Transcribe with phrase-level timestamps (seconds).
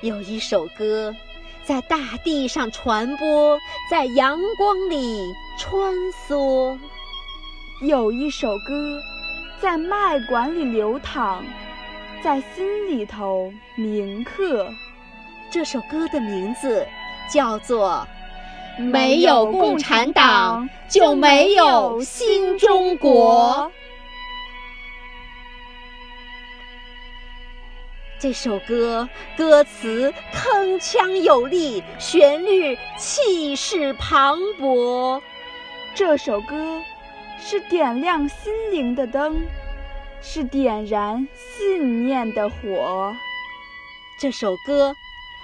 [0.00, 1.12] 有一首歌，
[1.64, 3.58] 在大地上传播，
[3.90, 5.20] 在阳光里
[5.58, 5.92] 穿
[6.28, 6.78] 梭；
[7.82, 9.00] 有一首歌，
[9.60, 11.42] 在脉管里流淌，
[12.22, 14.72] 在心里头铭刻。
[15.50, 16.86] 这首歌的名字
[17.32, 18.06] 叫做
[18.82, 23.68] 《没有共产党就没有新中国》。
[28.20, 35.22] 这首歌歌词铿锵有力，旋律气势磅礴。
[35.94, 36.82] 这首歌
[37.40, 39.46] 是点亮心灵的灯，
[40.20, 43.14] 是点燃信念的火。
[44.20, 44.96] 这首歌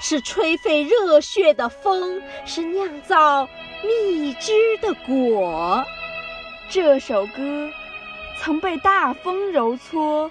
[0.00, 3.48] 是吹沸热血的风，是酿造
[3.84, 5.84] 蜜汁的果。
[6.68, 7.70] 这首歌
[8.40, 10.28] 曾被大风揉搓。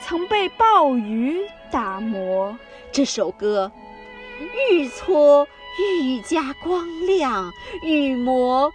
[0.00, 2.58] 曾被暴雨打磨，
[2.90, 3.70] 这首歌
[4.70, 5.46] 愈搓
[5.78, 8.72] 愈加光亮，愈磨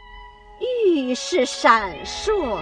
[0.59, 2.59] 愈是闪烁。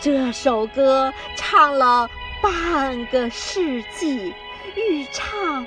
[0.00, 2.08] 这首歌唱了
[2.40, 4.34] 半个世纪，
[4.74, 5.66] 愈唱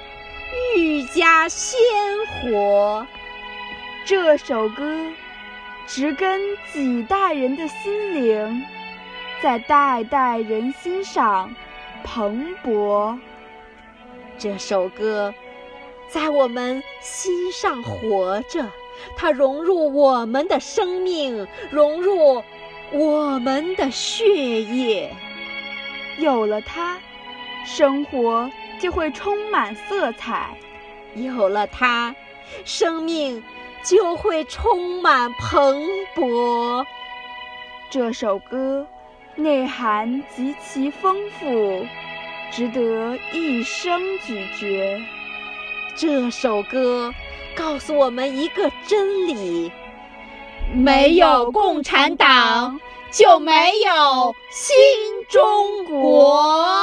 [0.75, 1.77] 愈加鲜
[2.41, 3.05] 活。
[4.03, 5.11] 这首歌
[5.87, 6.41] 植根
[6.73, 8.65] 几代人的心灵。
[9.41, 11.53] 在代代人心上
[12.03, 13.19] 蓬勃，
[14.37, 15.33] 这首歌
[16.09, 18.65] 在我们心上活着，
[19.15, 22.41] 它融入我们的生命，融入
[22.91, 25.13] 我们的血液。
[26.17, 26.97] 有了它，
[27.65, 28.49] 生活
[28.79, 30.55] 就会充满色彩；
[31.15, 32.15] 有了它，
[32.63, 33.43] 生命
[33.83, 36.85] 就会充满蓬勃。
[37.89, 38.87] 这首歌。
[39.37, 41.85] 内涵极其丰富，
[42.51, 45.01] 值得一生咀嚼。
[45.95, 47.13] 这首歌
[47.53, 49.71] 告诉我们一个真理：
[50.73, 52.79] 没有共产党，
[53.11, 54.75] 就没有新
[55.27, 56.74] 中国。